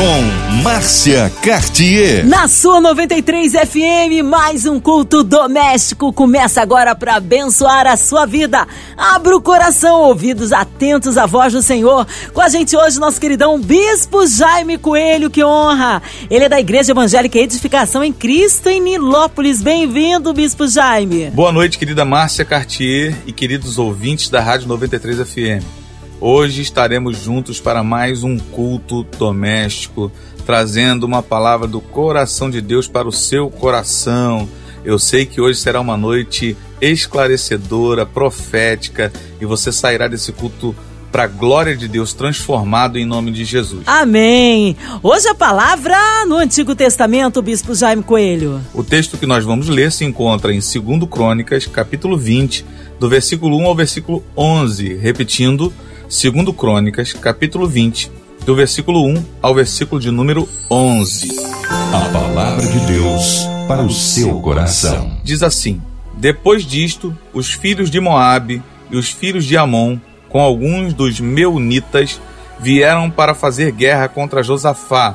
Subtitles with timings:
[0.00, 2.24] com Márcia Cartier.
[2.24, 8.66] Na sua 93 FM, mais um culto doméstico começa agora para abençoar a sua vida.
[8.96, 12.06] Abra o coração, ouvidos atentos à voz do Senhor.
[12.32, 16.00] Com a gente hoje, nosso queridão Bispo Jaime Coelho, que honra.
[16.30, 19.60] Ele é da Igreja Evangélica Edificação em Cristo, em Nilópolis.
[19.60, 21.28] Bem-vindo, Bispo Jaime.
[21.28, 25.79] Boa noite, querida Márcia Cartier e queridos ouvintes da Rádio 93 FM.
[26.22, 30.12] Hoje estaremos juntos para mais um culto doméstico,
[30.44, 34.46] trazendo uma palavra do coração de Deus para o seu coração.
[34.84, 39.10] Eu sei que hoje será uma noite esclarecedora, profética,
[39.40, 40.76] e você sairá desse culto
[41.10, 43.82] para a glória de Deus, transformado em nome de Jesus.
[43.86, 44.76] Amém.
[45.02, 45.96] Hoje a palavra
[46.26, 48.60] no Antigo Testamento, Bispo Jaime Coelho.
[48.74, 52.62] O texto que nós vamos ler se encontra em 2 Crônicas, capítulo 20,
[53.00, 55.72] do versículo 1 ao versículo 11, repetindo,
[56.10, 58.10] Segundo Crônicas, capítulo 20,
[58.44, 61.28] do versículo 1 ao versículo de número 11.
[61.68, 65.20] A palavra de Deus para o seu coração.
[65.22, 65.80] Diz assim:
[66.16, 72.20] Depois disto, os filhos de Moabe e os filhos de Amon, com alguns dos meunitas,
[72.58, 75.14] vieram para fazer guerra contra Josafá.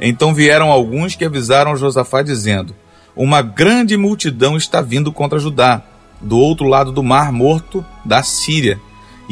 [0.00, 2.74] Então vieram alguns que avisaram Josafá dizendo:
[3.14, 5.82] Uma grande multidão está vindo contra Judá,
[6.22, 8.80] do outro lado do mar morto da Síria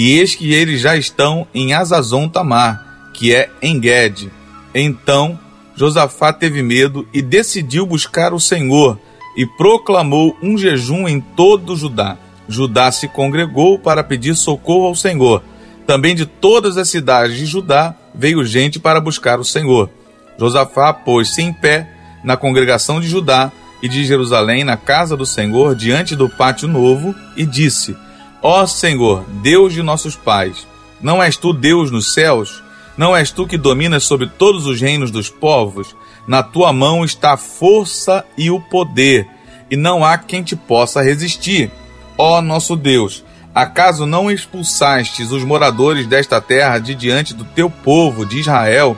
[0.00, 4.30] e eis que eles já estão em Azazon Tamar, que é em Gued.
[4.74, 5.38] Então
[5.76, 8.98] Josafá teve medo e decidiu buscar o Senhor
[9.36, 12.16] e proclamou um jejum em todo Judá.
[12.48, 15.44] Judá se congregou para pedir socorro ao Senhor.
[15.86, 19.90] Também de todas as cidades de Judá veio gente para buscar o Senhor.
[20.38, 21.86] Josafá pôs-se em pé
[22.24, 27.14] na congregação de Judá e de Jerusalém na casa do Senhor diante do pátio novo
[27.36, 27.94] e disse:
[28.42, 30.66] Ó Senhor, Deus de nossos pais,
[31.01, 32.62] não és tu Deus nos céus?
[32.96, 35.95] Não és tu que dominas sobre todos os reinos dos povos?
[36.27, 39.28] Na tua mão está a força e o poder,
[39.70, 41.70] e não há quem te possa resistir.
[42.17, 43.24] Ó nosso Deus,
[43.55, 48.96] acaso não expulsastes os moradores desta terra de diante do teu povo de Israel,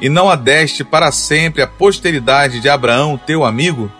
[0.00, 3.90] e não adeste para sempre a posteridade de Abraão, teu amigo?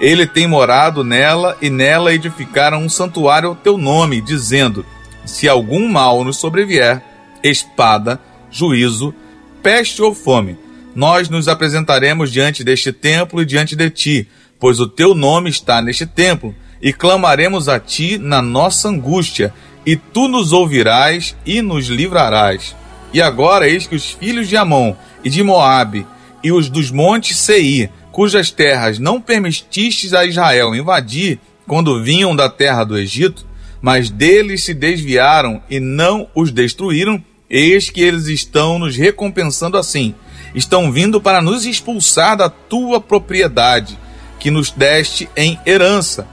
[0.00, 4.86] Ele tem morado nela e nela edificaram um santuário ao teu nome, dizendo:
[5.24, 7.02] Se algum mal nos sobrevier,
[7.42, 8.20] espada,
[8.50, 9.14] juízo,
[9.62, 10.56] peste ou fome,
[10.94, 14.28] nós nos apresentaremos diante deste templo e diante de ti,
[14.58, 19.52] pois o teu nome está neste templo, e clamaremos a ti na nossa angústia,
[19.84, 22.76] e tu nos ouvirás e nos livrarás.
[23.12, 24.94] E agora eis que os filhos de Amon
[25.24, 26.06] e de Moabe
[26.42, 32.48] e os dos montes Seir cujas terras não permitistes a Israel invadir quando vinham da
[32.48, 33.46] terra do Egito,
[33.80, 40.16] mas deles se desviaram e não os destruíram, eis que eles estão nos recompensando assim.
[40.52, 43.96] Estão vindo para nos expulsar da tua propriedade,
[44.40, 46.26] que nos deste em herança.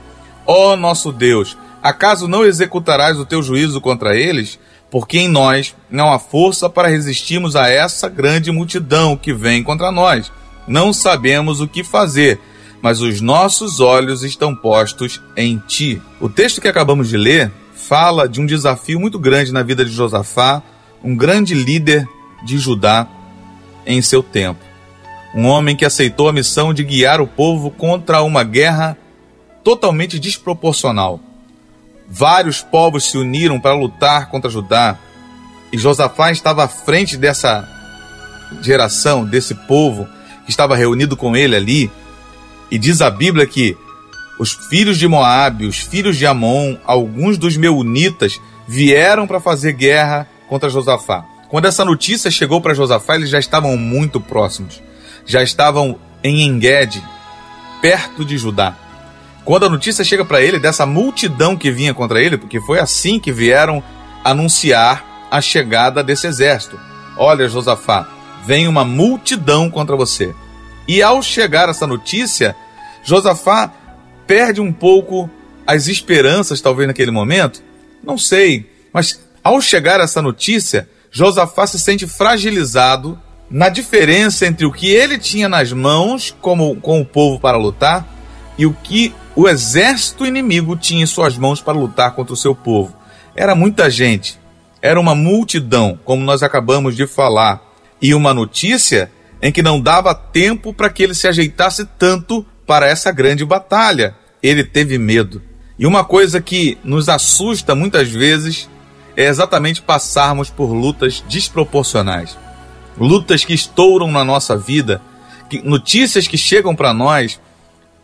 [0.44, 4.58] Ó nosso Deus, acaso não executarás o teu juízo contra eles?
[4.90, 9.92] Porque em nós não há força para resistirmos a essa grande multidão que vem contra
[9.92, 10.32] nós
[10.68, 12.40] não sabemos o que fazer,
[12.82, 16.02] mas os nossos olhos estão postos em ti.
[16.20, 19.92] O texto que acabamos de ler fala de um desafio muito grande na vida de
[19.92, 20.62] Josafá,
[21.04, 22.08] um grande líder
[22.44, 23.08] de Judá
[23.86, 24.64] em seu tempo.
[25.36, 28.98] Um homem que aceitou a missão de guiar o povo contra uma guerra
[29.64, 31.20] totalmente desproporcional.
[32.08, 34.98] Vários povos se uniram para lutar contra Judá,
[35.72, 37.68] e Josafá estava à frente dessa
[38.62, 40.08] geração, desse povo,
[40.46, 41.92] que estava reunido com ele ali,
[42.72, 43.78] e diz a Bíblia que
[44.40, 50.28] os filhos de Moabe, os filhos de Amon, alguns dos meunitas vieram para fazer guerra
[50.48, 51.26] contra Josafá.
[51.50, 54.82] Quando essa notícia chegou para Josafá, eles já estavam muito próximos.
[55.26, 57.02] Já estavam em Enged,
[57.82, 58.76] perto de Judá.
[59.46, 63.20] Quando a notícia chega para ele dessa multidão que vinha contra ele, porque foi assim
[63.20, 63.84] que vieram
[64.24, 66.80] anunciar a chegada desse exército.
[67.16, 68.08] Olha, Josafá,
[68.46, 70.34] vem uma multidão contra você.
[70.88, 72.56] E ao chegar essa notícia,
[73.04, 73.72] Josafá
[74.28, 75.30] perde um pouco
[75.66, 77.64] as esperanças, talvez naquele momento.
[78.04, 83.20] Não sei, mas ao chegar essa notícia, Josafá se sente fragilizado
[83.50, 88.08] na diferença entre o que ele tinha nas mãos como com o povo para lutar
[88.58, 92.56] e o que o exército inimigo tinha em suas mãos para lutar contra o seu
[92.56, 92.96] povo.
[93.36, 94.40] Era muita gente,
[94.82, 97.65] era uma multidão, como nós acabamos de falar
[98.02, 99.12] e uma notícia
[99.42, 104.16] em que não dava tempo para que ele se ajeitasse tanto para essa grande batalha.
[104.42, 105.42] Ele teve medo.
[105.78, 108.70] E uma coisa que nos assusta muitas vezes
[109.16, 112.38] é exatamente passarmos por lutas desproporcionais.
[112.98, 115.02] Lutas que estouram na nossa vida,
[115.50, 117.40] que, notícias que chegam para nós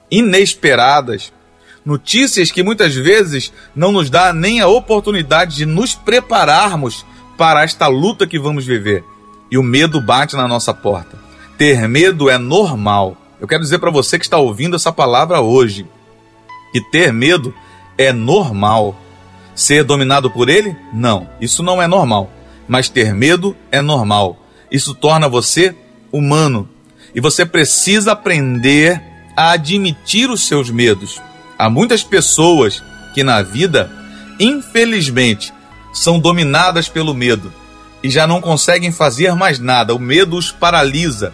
[0.09, 1.31] inesperadas,
[1.85, 7.05] notícias que muitas vezes não nos dá nem a oportunidade de nos prepararmos
[7.37, 9.03] para esta luta que vamos viver.
[9.51, 11.17] E o medo bate na nossa porta.
[11.57, 13.17] Ter medo é normal.
[13.39, 15.85] Eu quero dizer para você que está ouvindo essa palavra hoje,
[16.71, 17.53] que ter medo
[17.97, 18.95] é normal.
[19.53, 20.75] Ser dominado por ele?
[20.93, 22.31] Não, isso não é normal.
[22.65, 24.39] Mas ter medo é normal.
[24.71, 25.75] Isso torna você
[26.13, 26.69] humano.
[27.13, 29.01] E você precisa aprender
[29.35, 31.21] a admitir os seus medos.
[31.59, 32.81] Há muitas pessoas
[33.13, 33.91] que na vida,
[34.39, 35.53] infelizmente,
[35.91, 37.51] são dominadas pelo medo
[38.03, 39.93] e já não conseguem fazer mais nada.
[39.93, 41.33] O medo os paralisa.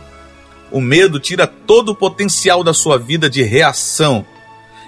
[0.71, 4.25] O medo tira todo o potencial da sua vida de reação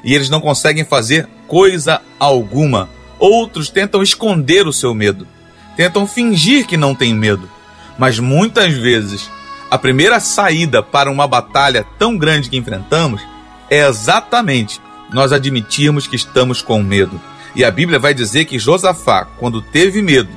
[0.03, 2.89] e eles não conseguem fazer coisa alguma.
[3.17, 5.27] Outros tentam esconder o seu medo,
[5.75, 7.49] tentam fingir que não têm medo,
[7.97, 9.29] mas muitas vezes
[9.69, 13.21] a primeira saída para uma batalha tão grande que enfrentamos
[13.69, 14.79] é exatamente
[15.11, 17.19] nós admitirmos que estamos com medo.
[17.55, 20.29] E a Bíblia vai dizer que Josafá, quando teve medo,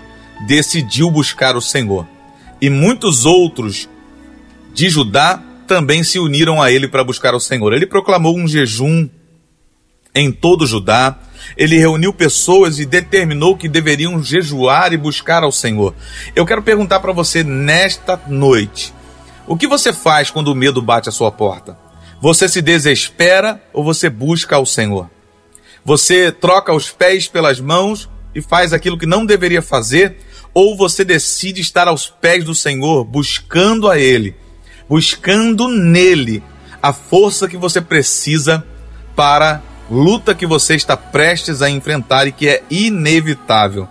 [0.47, 2.07] decidiu buscar o Senhor.
[2.61, 3.89] E muitos outros
[4.73, 7.73] de Judá também se uniram a ele para buscar o Senhor.
[7.73, 9.09] Ele proclamou um jejum
[10.15, 11.19] em todo Judá.
[11.57, 15.95] Ele reuniu pessoas e determinou que deveriam jejuar e buscar ao Senhor.
[16.37, 18.93] Eu quero perguntar para você nesta noite:
[19.47, 21.77] o que você faz quando o medo bate à sua porta?
[22.21, 25.11] Você se desespera ou você busca ao Senhor?
[25.85, 30.17] Você troca os pés pelas mãos e faz aquilo que não deveria fazer?
[30.55, 34.37] Ou você decide estar aos pés do Senhor, buscando a Ele,
[34.89, 36.43] buscando nele
[36.83, 38.65] a força que você precisa
[39.15, 43.89] para luta que você está prestes a enfrentar e que é inevitável.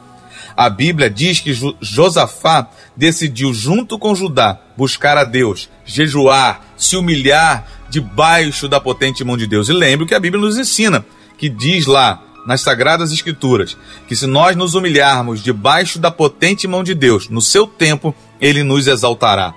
[0.55, 7.65] A Bíblia diz que Josafá decidiu, junto com Judá, buscar a Deus, jejuar, se humilhar
[7.89, 9.69] debaixo da potente mão de Deus.
[9.69, 11.05] E lembre que a Bíblia nos ensina,
[11.37, 13.77] que diz lá nas Sagradas Escrituras,
[14.07, 18.63] que se nós nos humilharmos debaixo da potente mão de Deus, no seu tempo, ele
[18.63, 19.53] nos exaltará.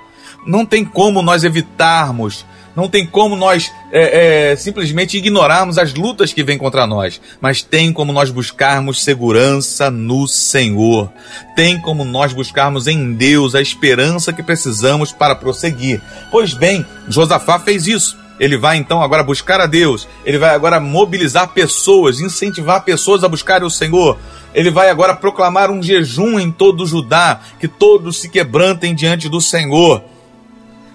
[0.47, 2.45] Não tem como nós evitarmos
[2.77, 7.63] não tem como nós é, é, simplesmente ignorarmos as lutas que vêm contra nós, mas
[7.63, 11.11] tem como nós buscarmos segurança no Senhor.
[11.55, 16.03] Tem como nós buscarmos em Deus a esperança que precisamos para prosseguir.
[16.33, 18.24] Pois bem, Josafá fez isso.
[18.39, 23.29] Ele vai então agora buscar a Deus, ele vai agora mobilizar pessoas, incentivar pessoas a
[23.29, 24.19] buscarem o Senhor.
[24.53, 29.29] Ele vai agora proclamar um jejum em todo o Judá, que todos se quebrantem diante
[29.29, 30.03] do Senhor.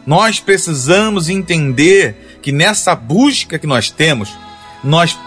[0.06, 4.30] Nós precisamos entender que nessa busca que nós temos,
[4.84, 5.18] nós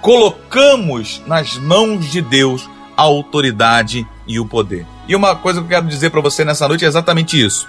[0.00, 4.86] colocamos nas mãos de Deus a autoridade e o poder.
[5.08, 7.68] E uma coisa que eu quero dizer para você nessa noite é exatamente isso.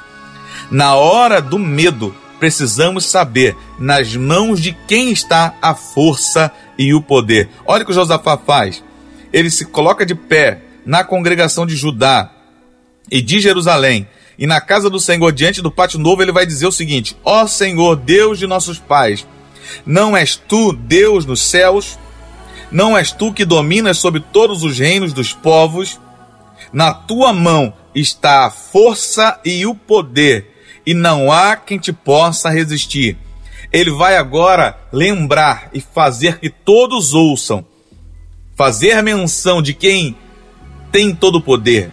[0.71, 7.01] Na hora do medo, precisamos saber nas mãos de quem está a força e o
[7.01, 7.49] poder.
[7.65, 8.83] Olha o que Josafá faz.
[9.33, 12.31] Ele se coloca de pé na congregação de Judá
[13.11, 14.07] e de Jerusalém
[14.37, 17.43] e na casa do Senhor, diante do pátio novo, ele vai dizer o seguinte: Ó
[17.43, 19.25] oh Senhor, Deus de nossos pais,
[19.85, 21.97] não és tu Deus nos céus?
[22.69, 25.99] Não és tu que dominas sobre todos os reinos dos povos?
[26.71, 30.53] Na tua mão está a força e o poder,
[30.87, 33.17] e não há quem te possa resistir.
[33.73, 37.65] Ele vai agora lembrar e fazer que todos ouçam,
[38.55, 40.15] fazer menção de quem
[40.89, 41.91] tem todo o poder,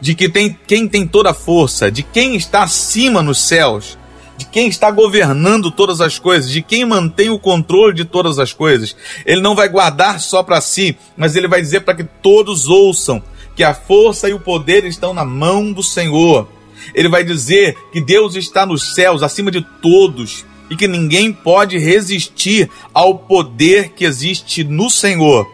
[0.00, 3.96] de que tem quem tem toda a força, de quem está acima nos céus,
[4.36, 8.52] de quem está governando todas as coisas, de quem mantém o controle de todas as
[8.52, 8.96] coisas.
[9.24, 13.22] Ele não vai guardar só para si, mas ele vai dizer para que todos ouçam
[13.54, 16.55] que a força e o poder estão na mão do Senhor.
[16.94, 21.78] Ele vai dizer que Deus está nos céus, acima de todos, e que ninguém pode
[21.78, 25.46] resistir ao poder que existe no Senhor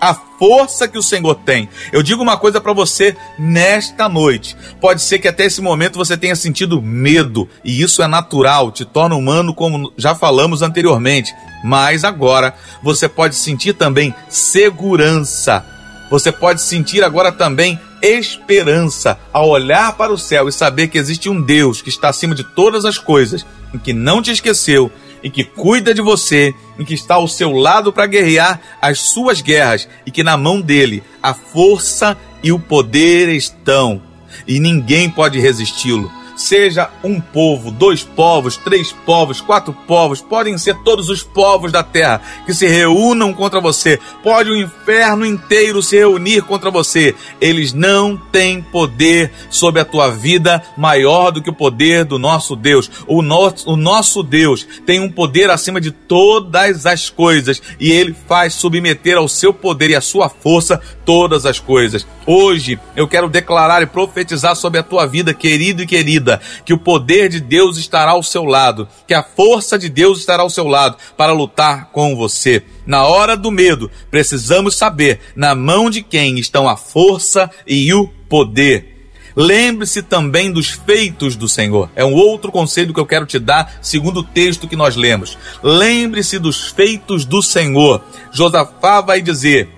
[0.00, 1.68] a força que o Senhor tem.
[1.92, 4.56] Eu digo uma coisa para você nesta noite.
[4.80, 8.84] Pode ser que até esse momento você tenha sentido medo, e isso é natural, te
[8.84, 11.34] torna humano, como já falamos anteriormente.
[11.62, 15.64] Mas agora você pode sentir também segurança.
[16.10, 21.28] Você pode sentir agora também esperança ao olhar para o céu e saber que existe
[21.28, 24.90] um Deus que está acima de todas as coisas, e que não te esqueceu
[25.22, 29.40] e que cuida de você, e que está ao seu lado para guerrear as suas
[29.40, 34.02] guerras, e que na mão dele a força e o poder estão,
[34.46, 36.10] e ninguém pode resisti-lo.
[36.40, 41.82] Seja um povo, dois povos, três povos, quatro povos, podem ser todos os povos da
[41.82, 47.72] terra que se reúnam contra você, pode o inferno inteiro se reunir contra você, eles
[47.72, 52.90] não têm poder sobre a tua vida maior do que o poder do nosso Deus.
[53.06, 58.14] O nosso, o nosso Deus tem um poder acima de todas as coisas e ele
[58.28, 62.06] faz submeter ao seu poder e à sua força todas as coisas.
[62.26, 66.29] Hoje eu quero declarar e profetizar sobre a tua vida, querido e querida,
[66.64, 70.42] que o poder de Deus estará ao seu lado, que a força de Deus estará
[70.42, 72.62] ao seu lado para lutar com você.
[72.86, 78.08] Na hora do medo, precisamos saber na mão de quem estão a força e o
[78.28, 78.90] poder.
[79.34, 81.88] Lembre-se também dos feitos do Senhor.
[81.94, 85.38] É um outro conselho que eu quero te dar, segundo o texto que nós lemos.
[85.62, 88.02] Lembre-se dos feitos do Senhor.
[88.32, 89.68] Josafá vai dizer: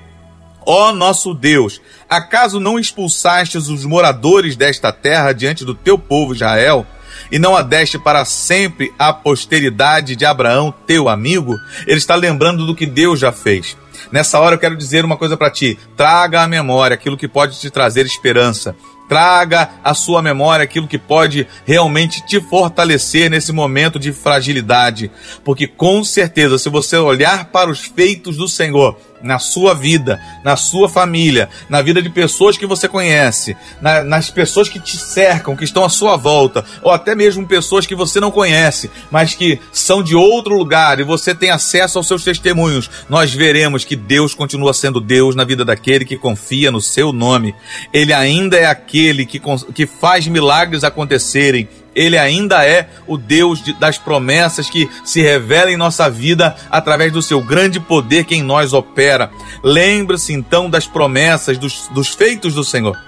[0.66, 6.87] Ó nosso Deus, acaso não expulsastes os moradores desta terra diante do teu povo Israel?
[7.31, 11.57] E não a deste para sempre a posteridade de Abraão, teu amigo?
[11.87, 13.76] Ele está lembrando do que Deus já fez.
[14.11, 17.59] Nessa hora eu quero dizer uma coisa para ti: traga à memória aquilo que pode
[17.59, 18.75] te trazer esperança.
[19.09, 25.11] Traga à sua memória aquilo que pode realmente te fortalecer nesse momento de fragilidade.
[25.45, 30.57] Porque com certeza, se você olhar para os feitos do Senhor, na sua vida, na
[30.57, 35.57] sua família, na vida de pessoas que você conhece, na, nas pessoas que te cercam,
[35.57, 39.61] que estão à sua volta, ou até mesmo pessoas que você não conhece, mas que
[39.73, 44.35] são de outro lugar e você tem acesso aos seus testemunhos, nós veremos que Deus
[44.35, 47.55] continua sendo Deus na vida daquele que confia no seu nome.
[47.93, 49.41] Ele ainda é aquele que,
[49.75, 55.71] que faz milagres acontecerem ele ainda é o Deus de, das promessas que se revela
[55.71, 59.31] em nossa vida através do seu grande poder que em nós opera.
[59.63, 62.99] Lembre-se então das promessas, dos, dos feitos do Senhor.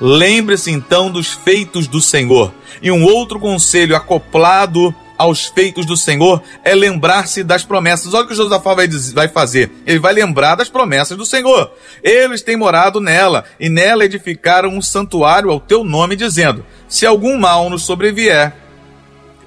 [0.00, 2.52] Lembre-se então dos feitos do Senhor.
[2.82, 8.12] E um outro conselho acoplado aos feitos do Senhor é lembrar-se das promessas.
[8.12, 9.70] Olha o que Josafá vai, vai fazer.
[9.86, 11.72] Ele vai lembrar das promessas do Senhor.
[12.02, 17.38] Eles têm morado nela, e nela edificaram um santuário ao teu nome, dizendo: Se algum
[17.38, 18.52] mal nos sobrevier,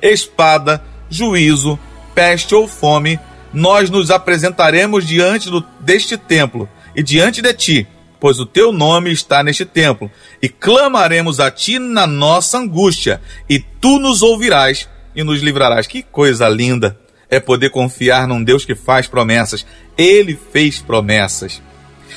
[0.02, 1.78] espada, juízo,
[2.14, 3.20] peste ou fome,
[3.54, 7.88] nós nos apresentaremos diante do, deste templo e diante de ti,
[8.20, 10.10] pois o teu nome está neste templo,
[10.42, 15.88] e clamaremos a ti na nossa angústia, e tu nos ouvirás e nos livrarás.
[15.88, 16.98] Que coisa linda
[17.30, 19.66] é poder confiar num Deus que faz promessas.
[19.98, 21.62] Ele fez promessas.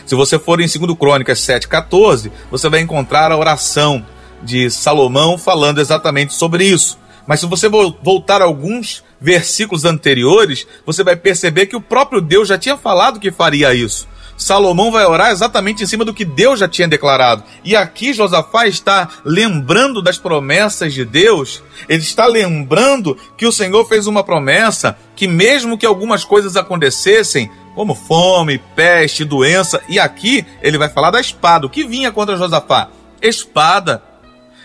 [0.05, 4.05] Se você for em 2 Crônicas 7,14, você vai encontrar a oração
[4.43, 6.99] de Salomão falando exatamente sobre isso.
[7.27, 12.57] Mas se você voltar alguns versículos anteriores, você vai perceber que o próprio Deus já
[12.57, 14.09] tinha falado que faria isso.
[14.39, 17.43] Salomão vai orar exatamente em cima do que Deus já tinha declarado.
[17.65, 21.61] E aqui Josafá está lembrando das promessas de Deus.
[21.89, 27.51] Ele está lembrando que o Senhor fez uma promessa que, mesmo que algumas coisas acontecessem,
[27.75, 31.67] como fome, peste, doença, e aqui ele vai falar da espada.
[31.67, 32.91] O que vinha contra Josafá?
[33.21, 34.01] Espada.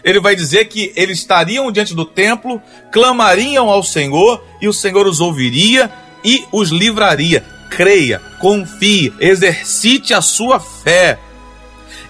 [0.04, 2.62] Ele vai dizer que eles estariam diante do templo,
[2.92, 5.92] clamariam ao Senhor e o Senhor os ouviria
[6.24, 7.44] e os livraria
[7.76, 11.20] creia, confie, exercite a sua fé.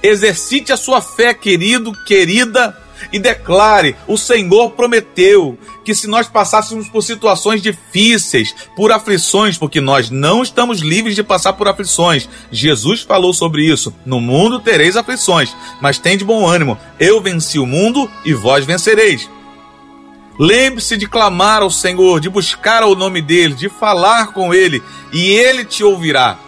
[0.01, 2.77] Exercite a sua fé, querido, querida,
[3.11, 9.81] e declare: o Senhor prometeu que se nós passássemos por situações difíceis, por aflições, porque
[9.81, 12.27] nós não estamos livres de passar por aflições.
[12.51, 13.93] Jesus falou sobre isso.
[14.05, 16.77] No mundo tereis aflições, mas tem de bom ânimo.
[16.99, 19.29] Eu venci o mundo e vós vencereis.
[20.37, 25.29] Lembre-se de clamar ao Senhor, de buscar o nome dele, de falar com ele, e
[25.29, 26.39] ele te ouvirá.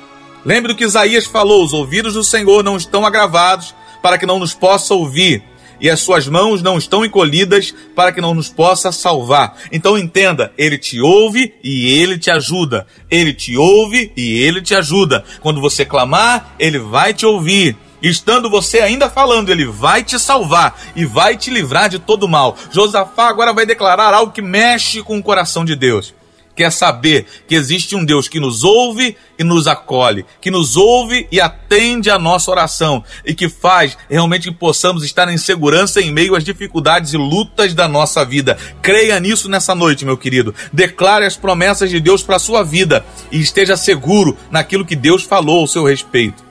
[0.44, 4.40] Lembre do que Isaías falou: os ouvidos do Senhor não estão agravados para que não
[4.40, 5.44] nos possa ouvir,
[5.80, 9.58] e as suas mãos não estão encolhidas para que não nos possa salvar.
[9.72, 12.88] Então entenda, ele te ouve e ele te ajuda.
[13.10, 15.24] Ele te ouve e ele te ajuda.
[15.42, 20.80] Quando você clamar, ele vai te ouvir estando você ainda falando, ele vai te salvar
[20.96, 22.58] e vai te livrar de todo mal.
[22.72, 26.14] Josafá agora vai declarar algo que mexe com o coração de Deus.
[26.56, 31.28] Quer saber que existe um Deus que nos ouve e nos acolhe, que nos ouve
[31.30, 36.14] e atende a nossa oração e que faz realmente que possamos estar em segurança em
[36.14, 38.58] meio às dificuldades e lutas da nossa vida.
[38.82, 40.56] Creia nisso nessa noite, meu querido.
[40.72, 45.24] Declare as promessas de Deus para a sua vida e esteja seguro naquilo que Deus
[45.24, 46.46] falou ao seu respeito.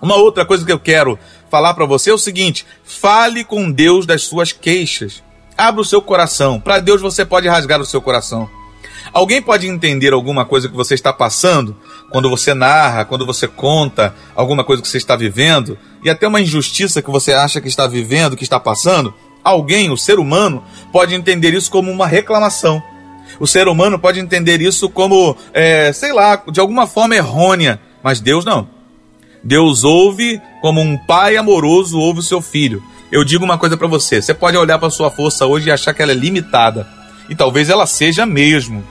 [0.00, 1.18] Uma outra coisa que eu quero
[1.50, 5.22] falar para você é o seguinte: fale com Deus das suas queixas.
[5.56, 6.58] Abra o seu coração.
[6.58, 8.48] Para Deus você pode rasgar o seu coração.
[9.12, 11.76] Alguém pode entender alguma coisa que você está passando
[12.10, 16.40] quando você narra, quando você conta alguma coisa que você está vivendo e até uma
[16.40, 19.12] injustiça que você acha que está vivendo, que está passando?
[19.42, 22.82] Alguém, o ser humano, pode entender isso como uma reclamação.
[23.38, 28.20] O ser humano pode entender isso como, é, sei lá, de alguma forma errônea, mas
[28.20, 28.68] Deus não.
[29.42, 32.82] Deus ouve como um pai amoroso ouve o seu filho.
[33.10, 35.94] Eu digo uma coisa para você: você pode olhar para sua força hoje e achar
[35.94, 36.86] que ela é limitada,
[37.28, 38.84] e talvez ela seja mesmo.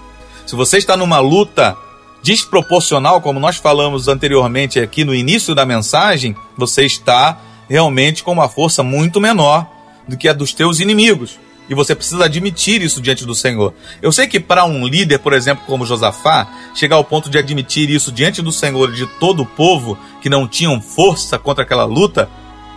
[0.46, 1.78] Se você está numa luta
[2.22, 7.38] desproporcional, como nós falamos anteriormente aqui no início da mensagem, você está
[7.70, 9.68] realmente com uma força muito menor
[10.08, 11.38] do que a dos teus inimigos.
[11.70, 13.74] E você precisa admitir isso diante do Senhor.
[14.02, 17.90] Eu sei que para um líder, por exemplo, como Josafá, chegar ao ponto de admitir
[17.92, 21.86] isso diante do Senhor e de todo o povo que não tinham força contra aquela
[21.86, 22.28] luta,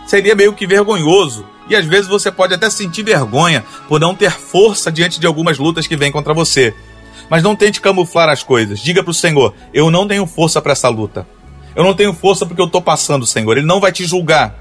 [0.05, 1.43] seria meio que vergonhoso.
[1.67, 5.57] E às vezes você pode até sentir vergonha por não ter força diante de algumas
[5.57, 6.73] lutas que vêm contra você.
[7.29, 8.79] Mas não tente camuflar as coisas.
[8.79, 11.25] Diga para o Senhor: Eu não tenho força para essa luta.
[11.75, 13.57] Eu não tenho força porque eu estou passando, Senhor.
[13.57, 14.55] Ele não vai te julgar.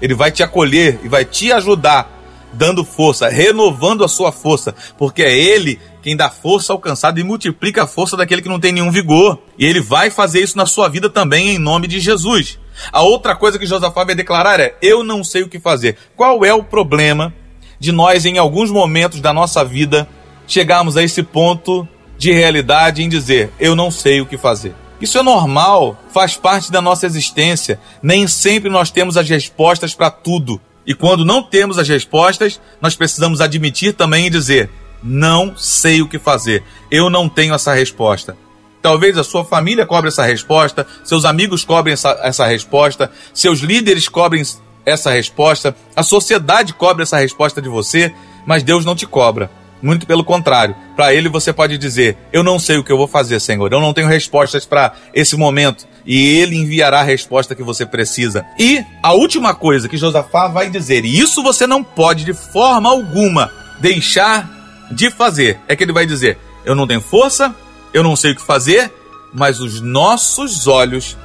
[0.00, 2.15] Ele vai te acolher e vai te ajudar
[2.56, 7.24] dando força, renovando a sua força, porque é Ele quem dá força ao cansado e
[7.24, 9.38] multiplica a força daquele que não tem nenhum vigor.
[9.58, 12.58] E Ele vai fazer isso na sua vida também, em nome de Jesus.
[12.92, 15.96] A outra coisa que Josafá vai declarar é: Eu não sei o que fazer.
[16.16, 17.34] Qual é o problema
[17.78, 20.08] de nós, em alguns momentos da nossa vida,
[20.46, 21.86] chegarmos a esse ponto
[22.16, 24.74] de realidade em dizer: Eu não sei o que fazer?
[25.00, 27.78] Isso é normal, faz parte da nossa existência.
[28.02, 30.60] Nem sempre nós temos as respostas para tudo.
[30.86, 34.70] E quando não temos as respostas, nós precisamos admitir também e dizer:
[35.02, 38.36] não sei o que fazer, eu não tenho essa resposta.
[38.80, 44.08] Talvez a sua família cobre essa resposta, seus amigos cobrem essa, essa resposta, seus líderes
[44.08, 44.44] cobrem
[44.84, 48.14] essa resposta, a sociedade cobre essa resposta de você,
[48.46, 49.50] mas Deus não te cobra.
[49.82, 53.06] Muito pelo contrário, para ele você pode dizer: Eu não sei o que eu vou
[53.06, 57.62] fazer, Senhor, eu não tenho respostas para esse momento, e ele enviará a resposta que
[57.62, 58.44] você precisa.
[58.58, 62.88] E a última coisa que Josafá vai dizer, e isso você não pode de forma
[62.88, 64.50] alguma deixar
[64.90, 67.54] de fazer, é que ele vai dizer: Eu não tenho força,
[67.92, 68.90] eu não sei o que fazer,
[69.32, 71.16] mas os nossos olhos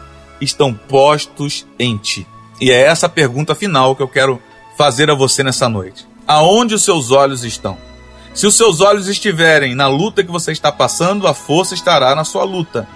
[0.41, 2.27] estão postos em ti.
[2.59, 4.41] E é essa pergunta final que eu quero
[4.77, 6.05] fazer a você nessa noite.
[6.27, 7.77] Aonde os seus olhos estão?
[8.33, 12.23] Se os seus olhos estiverem na luta que você está passando, a força estará na
[12.23, 12.87] sua luta.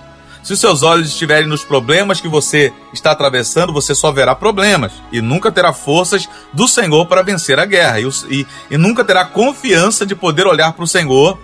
[0.42, 4.94] Se os seus olhos estiverem nos problemas que você está atravessando, você só verá problemas
[5.12, 8.00] e nunca terá forças do Senhor para vencer a guerra.
[8.00, 11.38] E, e, e nunca terá confiança de poder olhar para o Senhor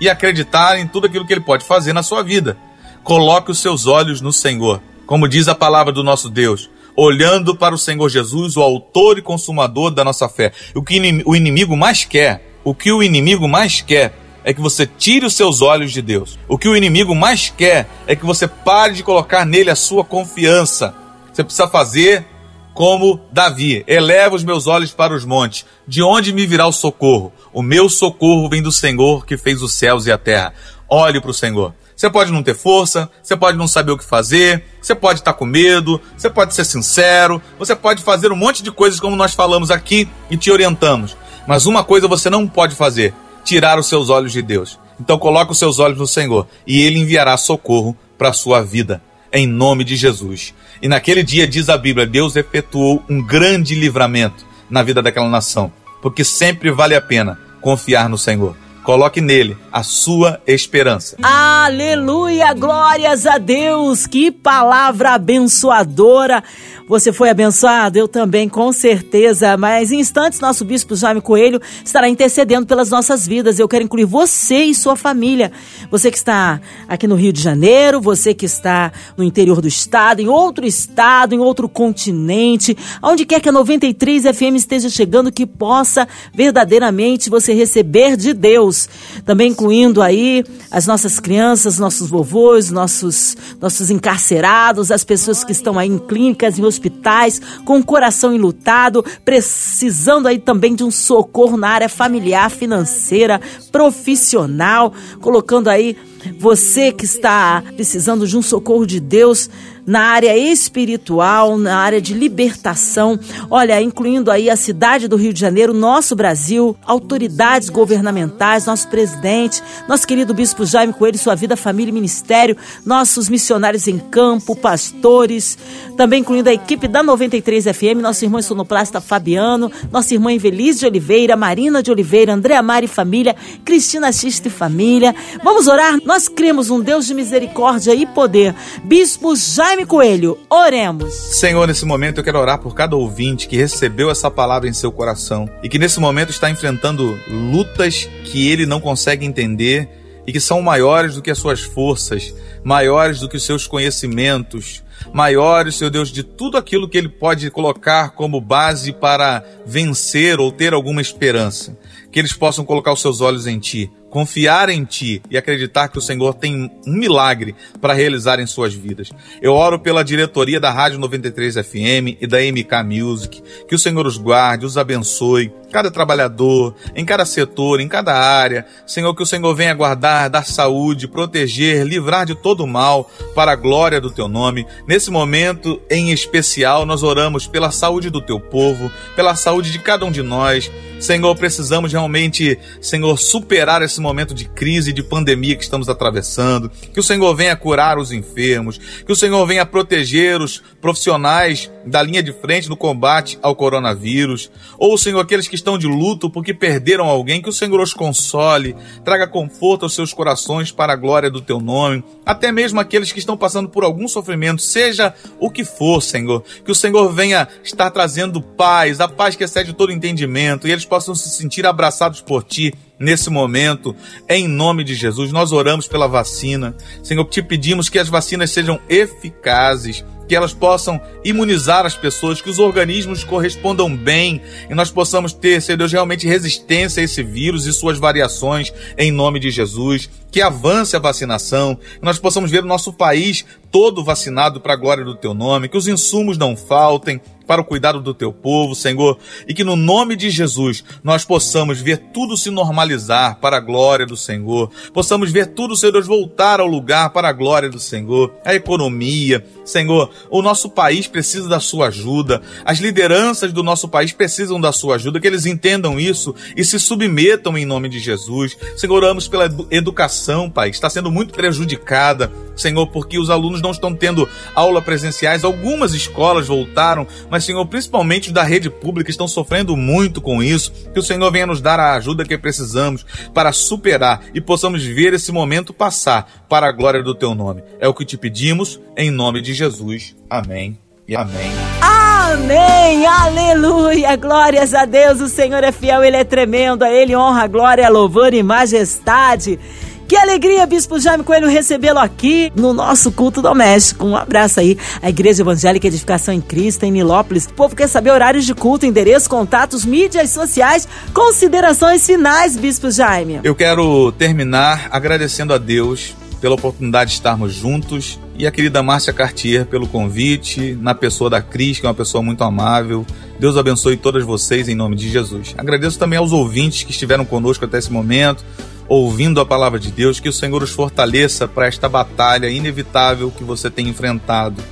[0.00, 2.56] e acreditar em tudo aquilo que Ele pode fazer na sua vida.
[3.02, 4.80] Coloque os seus olhos no Senhor.
[5.04, 9.22] Como diz a palavra do nosso Deus, olhando para o Senhor Jesus, o autor e
[9.22, 10.52] consumador da nossa fé.
[10.74, 14.12] O que o inimigo mais quer o que o inimigo mais quer
[14.44, 16.38] é que você tire os seus olhos de Deus.
[16.46, 20.04] O que o inimigo mais quer é que você pare de colocar nele a sua
[20.04, 20.94] confiança.
[21.32, 22.26] Você precisa fazer
[22.74, 25.64] como Davi: eleva os meus olhos para os montes.
[25.86, 27.32] De onde me virá o socorro?
[27.54, 30.52] O meu socorro vem do Senhor que fez os céus e a terra.
[30.86, 31.72] Olhe para o Senhor.
[31.96, 35.32] Você pode não ter força, você pode não saber o que fazer, você pode estar
[35.32, 39.32] com medo, você pode ser sincero, você pode fazer um monte de coisas como nós
[39.32, 41.16] falamos aqui e te orientamos.
[41.48, 44.78] Mas uma coisa você não pode fazer: tirar os seus olhos de Deus.
[45.00, 49.00] Então coloque os seus olhos no Senhor e ele enviará socorro para a sua vida,
[49.32, 50.52] em nome de Jesus.
[50.82, 55.72] E naquele dia, diz a Bíblia, Deus efetuou um grande livramento na vida daquela nação,
[56.02, 58.54] porque sempre vale a pena confiar no Senhor.
[58.88, 61.18] Coloque nele a sua esperança.
[61.22, 62.54] Aleluia!
[62.54, 64.06] Glórias a Deus!
[64.06, 66.42] Que palavra abençoadora!
[66.88, 67.98] Você foi abençoado?
[67.98, 69.58] Eu também, com certeza.
[69.58, 73.58] Mas em instantes, nosso bispo Jaime Coelho estará intercedendo pelas nossas vidas.
[73.58, 75.52] Eu quero incluir você e sua família.
[75.90, 80.20] Você que está aqui no Rio de Janeiro, você que está no interior do estado,
[80.20, 85.44] em outro estado, em outro continente, onde quer que a 93 FM esteja chegando, que
[85.44, 88.77] possa verdadeiramente você receber de Deus.
[89.24, 95.78] Também incluindo aí as nossas crianças, nossos vovôs, nossos, nossos encarcerados, as pessoas que estão
[95.78, 101.56] aí em clínicas, em hospitais com o coração enlutado, precisando aí também de um socorro
[101.56, 103.40] na área familiar, financeira,
[103.72, 105.96] profissional, colocando aí
[106.38, 109.48] você que está precisando de um socorro de Deus
[109.88, 113.18] na área espiritual, na área de libertação,
[113.50, 119.62] olha, incluindo aí a cidade do Rio de Janeiro, nosso Brasil, autoridades governamentais, nosso presidente,
[119.88, 125.56] nosso querido bispo Jaime Coelho, sua vida, família e ministério, nossos missionários em campo, pastores,
[125.96, 130.86] também incluindo a equipe da 93 FM, nosso irmão sonoplasta Fabiano, nossa irmã Invelise de
[130.86, 135.14] Oliveira, Marina de Oliveira, Andréa Mari família, Cristina Xista e família.
[135.42, 135.98] Vamos orar?
[136.04, 138.54] Nós cremos um Deus de misericórdia e poder.
[138.84, 141.14] Bispo Jaime Coelho, oremos.
[141.14, 144.92] Senhor, nesse momento eu quero orar por cada ouvinte que recebeu essa palavra em seu
[144.92, 149.88] coração e que nesse momento está enfrentando lutas que ele não consegue entender
[150.26, 154.82] e que são maiores do que as suas forças, maiores do que os seus conhecimentos,
[155.12, 160.52] maiores, Senhor Deus, de tudo aquilo que ele pode colocar como base para vencer ou
[160.52, 161.78] ter alguma esperança.
[162.10, 165.98] Que eles possam colocar os seus olhos em Ti confiar em Ti e acreditar que
[165.98, 169.10] o Senhor tem um milagre para realizar em suas vidas.
[169.40, 174.06] Eu oro pela diretoria da Rádio 93 FM e da MK Music, que o Senhor
[174.06, 178.66] os guarde, os abençoe, cada trabalhador, em cada setor, em cada área.
[178.86, 183.56] Senhor, que o Senhor venha guardar, dar saúde, proteger, livrar de todo mal, para a
[183.56, 184.66] glória do Teu nome.
[184.86, 190.06] Nesse momento, em especial, nós oramos pela saúde do Teu povo, pela saúde de cada
[190.06, 190.70] um de nós.
[191.00, 196.70] Senhor, precisamos realmente, Senhor, superar esse momento de crise, de pandemia que estamos atravessando.
[196.92, 202.02] Que o Senhor venha curar os enfermos, que o Senhor venha proteger os profissionais da
[202.02, 204.50] linha de frente no combate ao coronavírus.
[204.76, 208.74] Ou, Senhor, aqueles que estão de luto porque perderam alguém, que o Senhor os console,
[209.04, 212.02] traga conforto aos seus corações para a glória do teu nome.
[212.26, 216.42] Até mesmo aqueles que estão passando por algum sofrimento, seja o que for, Senhor.
[216.64, 220.87] Que o Senhor venha estar trazendo paz, a paz que excede todo entendimento, e eles
[220.88, 223.94] possam se sentir abraçados por ti nesse momento,
[224.28, 225.30] em nome de Jesus.
[225.30, 226.74] Nós oramos pela vacina.
[227.02, 232.50] Senhor, te pedimos que as vacinas sejam eficazes, que elas possam imunizar as pessoas, que
[232.50, 237.66] os organismos correspondam bem e nós possamos ter, Senhor Deus, realmente resistência a esse vírus
[237.66, 240.10] e suas variações em nome de Jesus.
[240.30, 244.76] Que avance a vacinação, que nós possamos ver o nosso país todo vacinado para a
[244.76, 248.74] glória do teu nome, que os insumos não faltem, para o cuidado do teu povo,
[248.74, 253.60] Senhor, e que no nome de Jesus nós possamos ver tudo se normalizar para a
[253.60, 257.80] glória do Senhor, possamos ver tudo, Senhor Deus, voltar ao lugar para a glória do
[257.80, 263.88] Senhor, a economia, Senhor, o nosso país precisa da sua ajuda, as lideranças do nosso
[263.88, 267.98] país precisam da sua ajuda, que eles entendam isso e se submetam em nome de
[267.98, 268.58] Jesus.
[268.76, 270.17] Senhor, oramos pela educação,
[270.50, 275.94] Pai, está sendo muito prejudicada, Senhor, porque os alunos não estão tendo aula presenciais, algumas
[275.94, 280.72] escolas voltaram, mas Senhor, principalmente da rede pública, estão sofrendo muito com isso.
[280.92, 285.14] Que o Senhor venha nos dar a ajuda que precisamos para superar e possamos ver
[285.14, 287.62] esse momento passar para a glória do Teu nome.
[287.78, 290.16] É o que te pedimos, em nome de Jesus.
[290.28, 291.50] Amém e amém.
[291.80, 297.46] Amém, aleluia, glórias a Deus, o Senhor é fiel, Ele é tremendo, a Ele honra,
[297.46, 299.58] glória, louvor e majestade.
[300.08, 304.06] Que alegria, Bispo Jaime Coelho, recebê-lo aqui no nosso culto doméstico.
[304.06, 307.44] Um abraço aí à Igreja Evangélica Edificação em Cristo, em Nilópolis.
[307.44, 313.40] O povo quer saber horários de culto, endereço, contatos, mídias sociais, considerações finais, Bispo Jaime.
[313.44, 319.12] Eu quero terminar agradecendo a Deus pela oportunidade de estarmos juntos e a querida Márcia
[319.12, 323.04] Cartier pelo convite, na pessoa da Cris, que é uma pessoa muito amável.
[323.38, 325.54] Deus abençoe todas vocês em nome de Jesus.
[325.58, 328.42] Agradeço também aos ouvintes que estiveram conosco até esse momento
[328.88, 333.44] ouvindo a palavra de Deus, que o Senhor os fortaleça para esta batalha inevitável que
[333.44, 334.62] você tem enfrentado.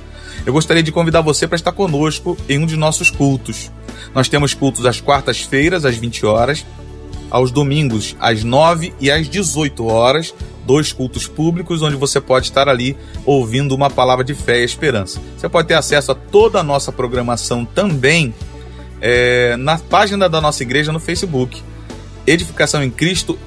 [0.45, 3.71] Eu gostaria de convidar você para estar conosco em um de nossos cultos.
[4.15, 6.65] Nós temos cultos às quartas-feiras, às 20 horas,
[7.29, 10.33] aos domingos, às 9 e às 18 horas,
[10.65, 15.21] dois cultos públicos onde você pode estar ali ouvindo uma palavra de fé e esperança.
[15.37, 18.33] Você pode ter acesso a toda a nossa programação também
[19.01, 21.61] é, na página da nossa igreja no Facebook.
[22.27, 23.39] Edificação em Cristo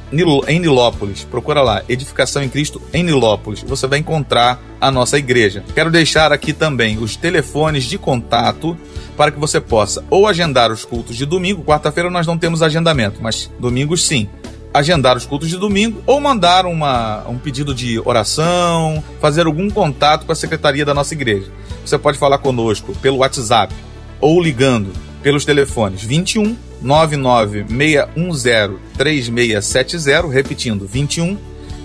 [0.48, 1.22] em Nilópolis.
[1.22, 3.62] Procura lá, Edificação em Cristo em Nilópolis.
[3.62, 5.62] Você vai encontrar a nossa igreja.
[5.74, 8.74] Quero deixar aqui também os telefones de contato
[9.18, 11.62] para que você possa ou agendar os cultos de domingo.
[11.62, 14.26] Quarta-feira nós não temos agendamento, mas domingos sim.
[14.72, 20.24] Agendar os cultos de domingo ou mandar uma, um pedido de oração, fazer algum contato
[20.24, 21.52] com a secretaria da nossa igreja.
[21.84, 23.74] Você pode falar conosco pelo WhatsApp
[24.18, 24.90] ou ligando
[25.22, 31.38] pelos telefones 21 99610 3670, repetindo 21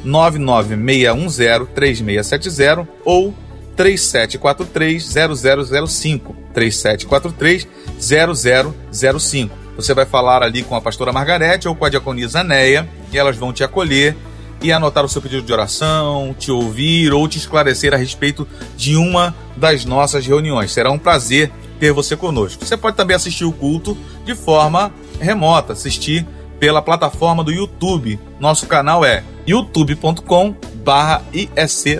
[0.03, 3.33] 99610 3670 ou
[3.75, 5.03] 3743
[5.87, 7.67] 0005 3743
[7.99, 9.65] 0005.
[9.75, 13.35] Você vai falar ali com a pastora Margarete ou com a diaconisa Neia e elas
[13.35, 14.15] vão te acolher
[14.61, 18.95] e anotar o seu pedido de oração, te ouvir ou te esclarecer a respeito de
[18.95, 20.71] uma das nossas reuniões.
[20.71, 22.65] Será um prazer ter você conosco.
[22.65, 26.25] Você pode também assistir o culto de forma remota, assistir
[26.59, 28.19] pela plataforma do YouTube.
[28.39, 31.23] Nosso canal é youtube.com barra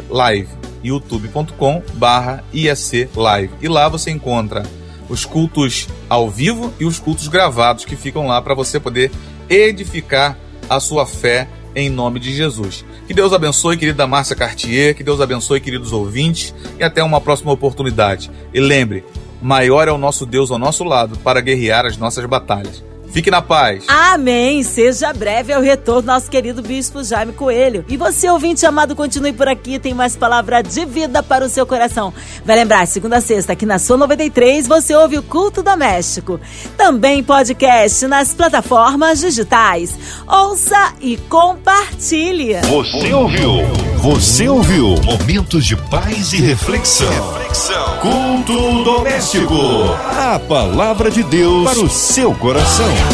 [0.09, 4.63] Live youtube.com barra Live e lá você encontra
[5.09, 9.11] os cultos ao vivo e os cultos gravados que ficam lá para você poder
[9.49, 10.37] edificar
[10.69, 12.85] a sua fé em nome de Jesus.
[13.07, 17.51] Que Deus abençoe, querida Márcia Cartier, que Deus abençoe, queridos ouvintes, e até uma próxima
[17.51, 18.31] oportunidade.
[18.53, 19.03] E lembre,
[19.45, 22.83] maior é o nosso Deus ao nosso lado para guerrear as nossas batalhas.
[23.15, 23.85] Fique na paz.
[23.87, 24.61] Amém.
[24.61, 27.85] Seja breve ao retorno nosso querido Bispo Jaime Coelho.
[27.87, 29.79] E você, ouvinte amado, continue por aqui.
[29.79, 32.13] Tem mais palavra de vida para o seu coração.
[32.43, 36.41] Vai lembrar, segunda a sexta, aqui na Sua 93, você ouve o Culto Doméstico.
[36.75, 39.97] Também podcast nas plataformas digitais.
[40.27, 42.55] Ouça e compartilhe.
[42.63, 43.51] Você ouviu?
[43.99, 44.93] Você ouviu?
[45.05, 47.07] Momentos de paz e reflexão.
[47.31, 47.97] reflexão.
[48.01, 49.55] Culto Doméstico.
[50.19, 53.04] A palavra de Deus para o seu coração.